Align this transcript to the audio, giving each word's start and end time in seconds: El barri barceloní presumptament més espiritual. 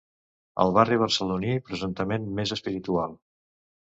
El 0.63 0.71
barri 0.77 0.95
barceloní 1.01 1.53
presumptament 1.67 2.25
més 2.39 2.55
espiritual. 2.57 3.15